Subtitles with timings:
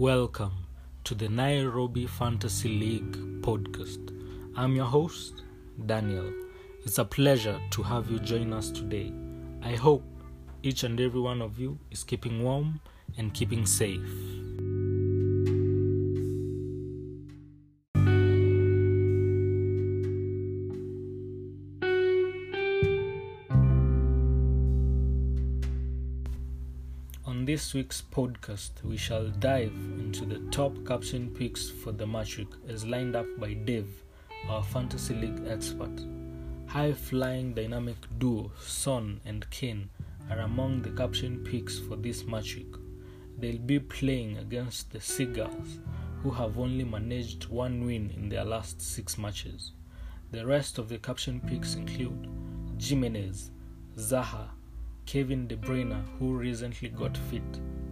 [0.00, 0.64] Welcome
[1.04, 4.16] to the Nairobi Fantasy League podcast.
[4.56, 5.42] I'm your host,
[5.84, 6.32] Daniel.
[6.86, 9.12] It's a pleasure to have you join us today.
[9.62, 10.02] I hope
[10.62, 12.80] each and every one of you is keeping warm
[13.18, 14.00] and keeping safe.
[27.30, 32.38] On this week's podcast, we shall dive into the top caption picks for the match
[32.38, 34.02] week as lined up by Dave,
[34.48, 35.92] our fantasy league expert.
[36.66, 39.90] High flying dynamic duo Son and Kane
[40.28, 42.74] are among the caption picks for this match week.
[43.38, 45.78] They'll be playing against the Seagulls,
[46.24, 49.70] who have only managed one win in their last six matches.
[50.32, 52.28] The rest of the caption picks include
[52.80, 53.52] Jimenez,
[53.96, 54.48] Zaha,
[55.10, 57.42] Kevin De Bruyne, who recently got fit,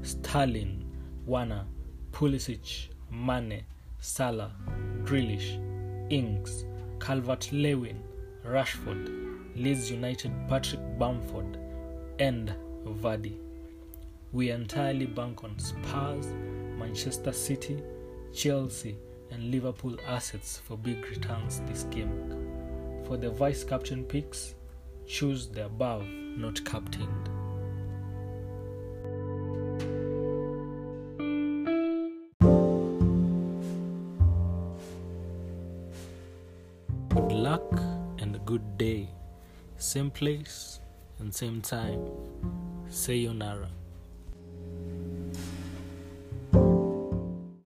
[0.02, 0.84] Stalin,
[1.26, 1.64] Werner,
[2.12, 3.64] Pulisic, Mane,
[3.98, 4.52] Salah,
[5.02, 5.58] Grealish,
[6.10, 6.64] Ings,
[7.00, 8.00] Calvert Lewin,
[8.46, 9.10] Rashford,
[9.56, 11.58] Leeds United Patrick Bamford,
[12.20, 13.36] and Vardy.
[14.32, 16.28] We entirely bank on Spurs,
[16.78, 17.82] Manchester City,
[18.32, 18.96] Chelsea,
[19.32, 23.02] and Liverpool assets for big returns this game.
[23.08, 24.54] For the vice captain picks,
[25.08, 27.08] choose the above, not captained.
[37.08, 37.80] Good luck
[38.18, 39.08] and a good day.
[39.78, 40.80] Same place
[41.18, 42.04] and same time.
[42.90, 43.77] Sayonara.